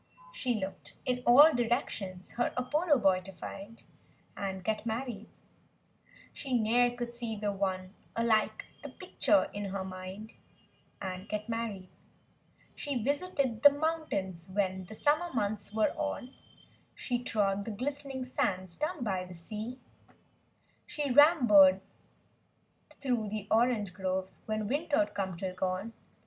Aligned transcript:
She 0.33 0.55
looked 0.55 0.93
in 1.05 1.21
all 1.27 1.53
directions 1.53 2.31
her 2.31 2.51
Apollo 2.57 2.97
boy 3.01 3.21
to 3.21 3.31
find— 3.31 3.83
And 4.35 4.63
get 4.63 4.83
married; 4.83 5.29
She 6.33 6.57
ne'er 6.59 6.97
could 6.97 7.13
see 7.13 7.35
the 7.35 7.51
one 7.51 7.93
alike 8.15 8.65
the 8.81 8.89
picture 8.89 9.51
in 9.53 9.65
her 9.65 9.83
mind— 9.83 10.31
And 10.99 11.29
get 11.29 11.47
married; 11.47 11.87
She 12.75 13.03
visited 13.03 13.61
the 13.61 13.69
mountains 13.69 14.49
when 14.51 14.85
the 14.85 14.95
summer 14.95 15.31
months 15.35 15.71
were 15.71 15.91
on; 15.95 16.33
She 16.95 17.23
trod 17.23 17.65
the 17.65 17.69
glist'ning 17.69 18.23
sands 18.25 18.77
down 18.77 19.03
by 19.03 19.23
the 19.25 19.35
sea; 19.35 19.77
She 20.87 21.11
rambled 21.11 21.79
through 22.89 23.29
the 23.29 23.47
orange 23.51 23.93
groves 23.93 24.41
when 24.47 24.67
win¬ 24.67 24.89
ter'd 24.89 25.13
come, 25.13 25.37
till 25.37 25.53
gone. 25.53 25.93